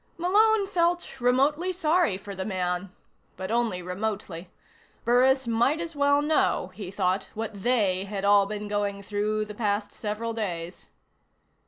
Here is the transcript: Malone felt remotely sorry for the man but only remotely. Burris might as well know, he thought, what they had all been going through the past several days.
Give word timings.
Malone 0.17 0.65
felt 0.65 1.21
remotely 1.21 1.71
sorry 1.71 2.17
for 2.17 2.33
the 2.33 2.43
man 2.43 2.91
but 3.37 3.51
only 3.51 3.83
remotely. 3.83 4.49
Burris 5.05 5.45
might 5.45 5.79
as 5.79 5.95
well 5.95 6.23
know, 6.23 6.71
he 6.73 6.89
thought, 6.89 7.29
what 7.35 7.61
they 7.61 8.05
had 8.05 8.25
all 8.25 8.47
been 8.47 8.67
going 8.67 9.03
through 9.03 9.45
the 9.45 9.53
past 9.53 9.93
several 9.93 10.33
days. 10.33 10.87